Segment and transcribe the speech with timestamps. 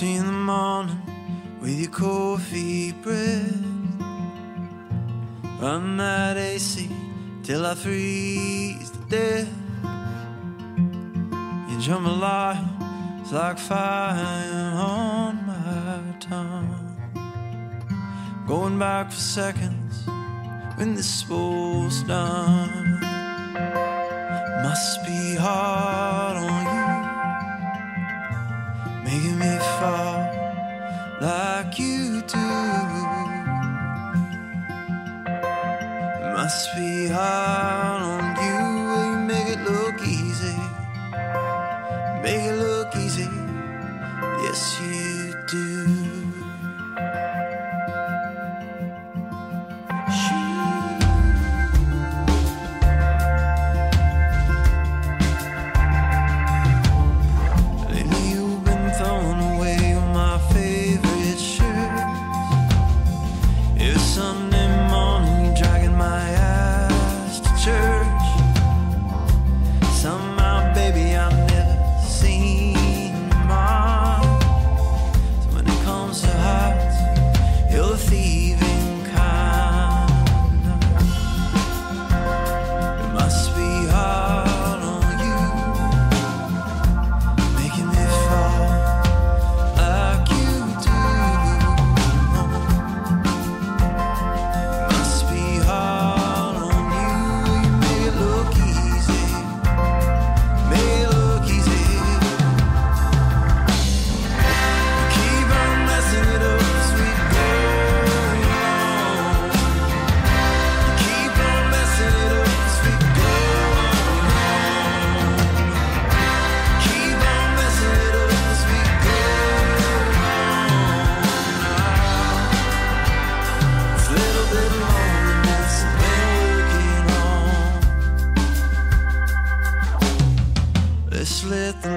[0.00, 1.02] Me in the morning
[1.60, 3.62] with your coffee breath.
[5.60, 6.88] Run that AC
[7.42, 9.52] till I freeze to death.
[11.68, 16.96] Your jambalaya is like fire on my tongue.
[18.48, 20.06] Going back for seconds
[20.76, 22.98] when this was done.
[24.62, 26.51] Must be hard on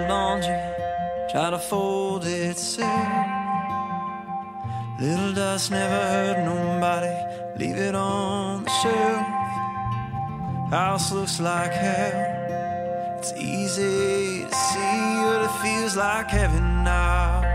[0.08, 0.76] laundry
[1.30, 2.52] try to fold it.
[2.52, 3.36] itself.
[5.00, 7.14] Little dust never hurt nobody.
[7.58, 9.28] Leave it on the shelf.
[10.72, 13.18] House looks like hell.
[13.18, 17.55] It's easy to see, but it feels like heaven now.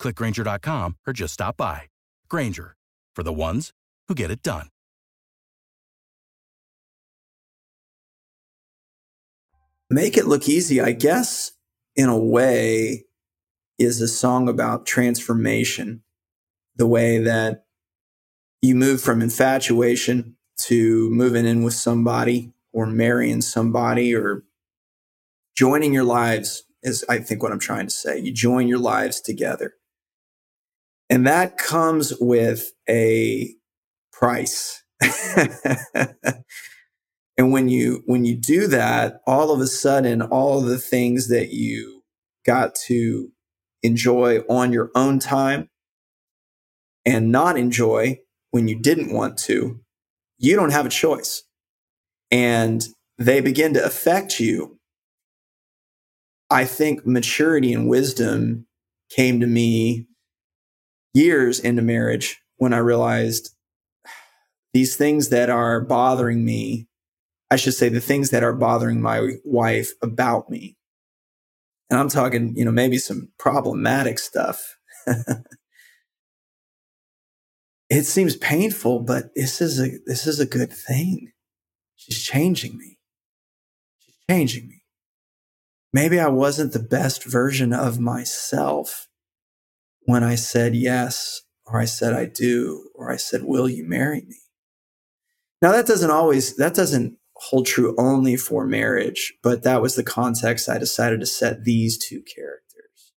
[0.00, 1.82] clickgrainger.com, or just stop by.
[2.28, 2.76] Grainger,
[3.14, 3.72] for the ones
[4.08, 4.68] who get it done.
[9.90, 11.52] Make It Look Easy, I guess,
[11.96, 13.06] in a way,
[13.78, 16.02] is a song about transformation.
[16.76, 17.64] The way that
[18.60, 20.36] you move from infatuation
[20.66, 24.44] to moving in with somebody or marrying somebody or
[25.56, 28.18] joining your lives is, I think, what I'm trying to say.
[28.18, 29.74] You join your lives together.
[31.10, 33.54] And that comes with a
[34.12, 34.82] price.
[37.38, 41.28] and when you when you do that all of a sudden all of the things
[41.28, 42.02] that you
[42.44, 43.30] got to
[43.82, 45.70] enjoy on your own time
[47.06, 48.18] and not enjoy
[48.50, 49.80] when you didn't want to
[50.38, 51.44] you don't have a choice
[52.32, 52.88] and
[53.18, 54.80] they begin to affect you
[56.50, 58.66] i think maturity and wisdom
[59.10, 60.07] came to me
[61.18, 63.50] years into marriage when i realized
[64.74, 66.88] these things that are bothering me
[67.50, 70.76] I should say the things that are bothering my wife about me.
[71.90, 74.76] And I'm talking, you know, maybe some problematic stuff.
[77.88, 81.32] it seems painful, but this is a this is a good thing.
[81.96, 82.98] She's changing me.
[84.00, 84.82] She's changing me.
[85.94, 89.07] Maybe I wasn't the best version of myself
[90.08, 94.22] when I said yes, or I said I do, or I said, will you marry
[94.22, 94.38] me?
[95.60, 100.02] Now that doesn't always, that doesn't hold true only for marriage, but that was the
[100.02, 103.12] context I decided to set these two characters.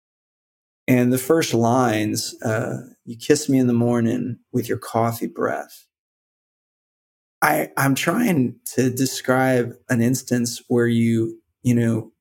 [0.86, 5.88] And the first lines, uh, you kiss me in the morning with your coffee breath.
[7.42, 12.12] I, I'm trying to describe an instance where you, you know,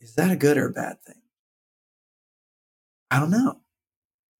[0.00, 1.20] is that a good or a bad thing?
[3.10, 3.60] I don't know.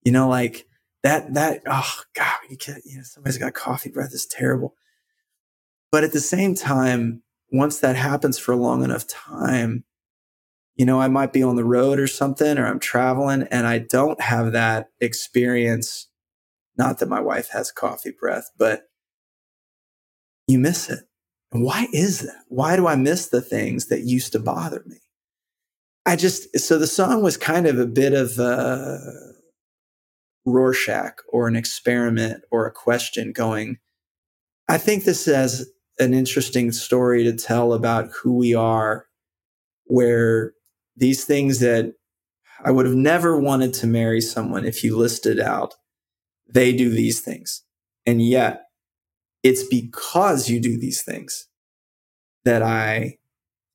[0.09, 0.65] You know, like
[1.03, 4.73] that, that, oh God, you, can't, you know, somebody's got coffee breath is terrible.
[5.91, 7.21] But at the same time,
[7.51, 9.83] once that happens for a long enough time,
[10.75, 13.77] you know, I might be on the road or something, or I'm traveling and I
[13.77, 16.07] don't have that experience.
[16.75, 18.85] Not that my wife has coffee breath, but
[20.47, 21.01] you miss it.
[21.51, 22.45] And why is that?
[22.47, 25.01] Why do I miss the things that used to bother me?
[26.03, 29.35] I just, so the song was kind of a bit of a
[30.49, 33.77] Rorschach or an experiment or a question going,
[34.67, 39.07] I think this has an interesting story to tell about who we are,
[39.85, 40.53] where
[40.95, 41.93] these things that
[42.63, 45.75] I would have never wanted to marry someone if you listed out,
[46.47, 47.63] they do these things.
[48.05, 48.65] And yet
[49.43, 51.47] it's because you do these things
[52.43, 53.17] that I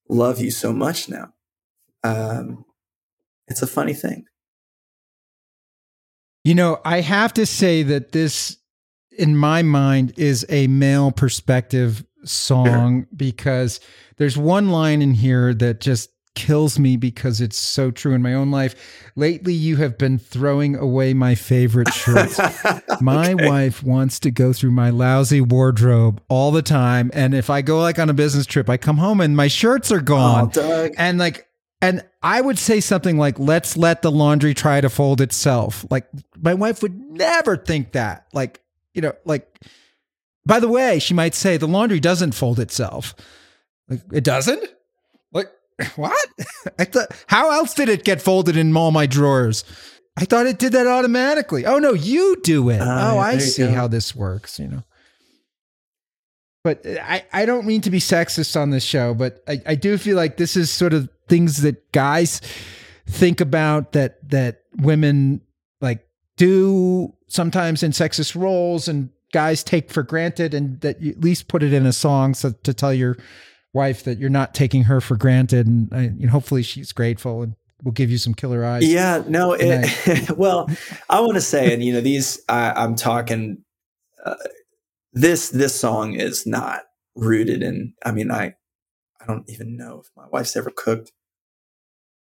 [0.09, 1.33] love you so much now.
[2.02, 2.64] Um,
[3.49, 4.26] it's a funny thing.
[6.44, 8.58] You know, I have to say that this,
[9.18, 13.80] in my mind, is a male perspective song because
[14.18, 18.34] there's one line in here that just kills me because it's so true in my
[18.34, 18.74] own life.
[19.16, 22.38] Lately, you have been throwing away my favorite shirts.
[23.00, 23.48] my okay.
[23.48, 27.10] wife wants to go through my lousy wardrobe all the time.
[27.14, 29.90] And if I go like on a business trip, I come home and my shirts
[29.92, 30.50] are gone.
[30.56, 31.46] Oh, and like,
[31.84, 35.84] and I would say something like, let's let the laundry try to fold itself.
[35.90, 36.08] Like,
[36.40, 38.26] my wife would never think that.
[38.32, 38.62] Like,
[38.94, 39.60] you know, like,
[40.46, 43.14] by the way, she might say the laundry doesn't fold itself.
[43.88, 44.64] Like it doesn't?
[45.32, 45.50] Like
[45.96, 46.28] what?
[46.78, 49.64] I thought how else did it get folded in all my drawers?
[50.16, 51.66] I thought it did that automatically.
[51.66, 52.80] Oh no, you do it.
[52.80, 54.84] Uh, oh, I see how this works, you know.
[56.62, 59.98] But I, I don't mean to be sexist on this show, but I, I do
[59.98, 62.40] feel like this is sort of things that guys
[63.07, 65.40] think about that that women
[65.81, 71.21] like do sometimes in sexist roles and guys take for granted and that you at
[71.21, 73.16] least put it in a song so to tell your
[73.73, 77.43] wife that you're not taking her for granted and, I, you know, hopefully she's grateful
[77.43, 78.87] and will give you some killer eyes.
[78.87, 79.54] Yeah, no.
[79.59, 80.69] It, well,
[81.11, 83.62] I want to say, and you know, these I, I'm talking.
[84.25, 84.37] Uh,
[85.12, 86.81] this this song is not
[87.14, 87.93] rooted in.
[88.04, 88.54] I mean, I
[89.25, 91.12] I don't even know if my wife's ever cooked.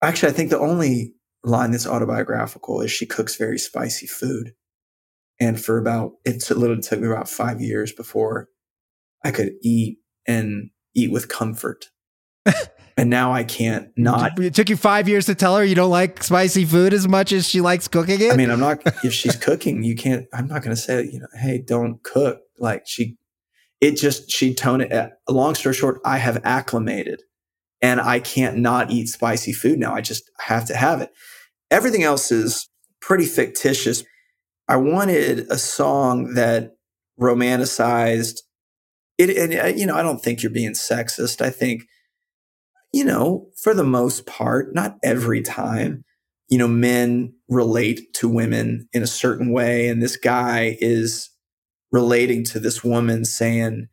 [0.02, 4.54] Actually, I think the only line that's autobiographical is she cooks very spicy food,
[5.40, 8.48] and for about it literally took me about five years before
[9.24, 11.86] I could eat and eat with comfort.
[12.96, 15.90] and now I can't not It took you five years to tell her you don't
[15.90, 18.32] like spicy food as much as she likes cooking it.
[18.32, 21.20] I mean, I'm not, if she's cooking, you can't, I'm not going to say, you
[21.20, 22.40] know, hey, don't cook.
[22.58, 23.16] Like she,
[23.82, 27.20] it just, she'd tone it, uh, long story short, I have acclimated
[27.82, 29.92] and I can't not eat spicy food now.
[29.92, 31.10] I just have to have it.
[31.68, 32.68] Everything else is
[33.00, 34.04] pretty fictitious.
[34.68, 36.76] I wanted a song that
[37.20, 38.38] romanticized
[39.18, 39.36] it.
[39.36, 41.42] And, uh, you know, I don't think you're being sexist.
[41.42, 41.82] I think,
[42.92, 46.04] you know, for the most part, not every time,
[46.48, 49.88] you know, men relate to women in a certain way.
[49.88, 51.30] And this guy is
[51.92, 53.88] relating to this woman saying,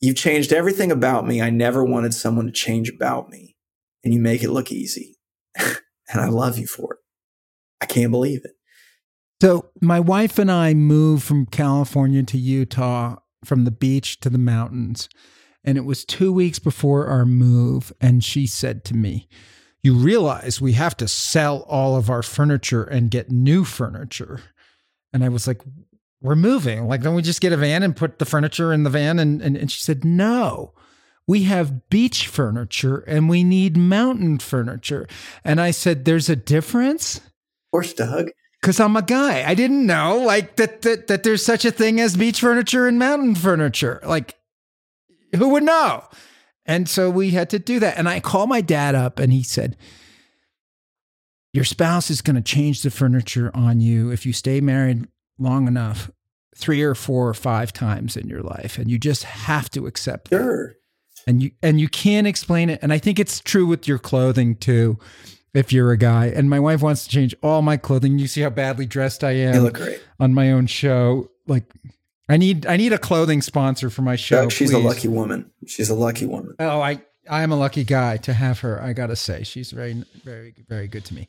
[0.00, 1.42] You've changed everything about me.
[1.42, 3.56] I never wanted someone to change about me.
[4.02, 5.18] And you make it look easy.
[5.58, 6.98] and I love you for it.
[7.82, 8.52] I can't believe it.
[9.42, 14.38] So my wife and I moved from California to Utah from the beach to the
[14.38, 15.08] mountains.
[15.64, 17.92] And it was two weeks before our move.
[18.00, 19.28] And she said to me,
[19.82, 24.40] You realize we have to sell all of our furniture and get new furniture.
[25.12, 25.60] And I was like,
[26.22, 26.86] We're moving.
[26.86, 29.18] Like, don't we just get a van and put the furniture in the van?
[29.18, 30.74] And, and, and she said, No.
[31.26, 35.06] We have beach furniture and we need mountain furniture.
[35.44, 37.18] And I said, There's a difference?
[37.18, 37.22] Of
[37.72, 38.30] course, Doug.
[38.62, 39.48] Cause I'm a guy.
[39.48, 42.98] I didn't know like that, that that there's such a thing as beach furniture and
[42.98, 44.00] mountain furniture.
[44.04, 44.36] Like
[45.34, 46.04] who would know?
[46.66, 47.96] And so we had to do that.
[47.96, 49.78] And I called my dad up and he said,
[51.54, 55.08] Your spouse is gonna change the furniture on you if you stay married
[55.40, 56.10] long enough,
[56.54, 58.78] three or four or five times in your life.
[58.78, 60.74] And you just have to accept that Sure.
[61.26, 64.56] and you and you can't explain it and i think it's true with your clothing
[64.56, 64.98] too
[65.52, 68.40] if you're a guy and my wife wants to change all my clothing you see
[68.40, 70.00] how badly dressed i am You look great.
[70.18, 71.64] on my own show like
[72.30, 75.50] i need i need a clothing sponsor for my show Doug, she's a lucky woman.
[75.66, 76.54] She's a lucky woman.
[76.58, 80.02] oh i i am a lucky guy to have her i gotta say she's very
[80.24, 81.28] very very good to me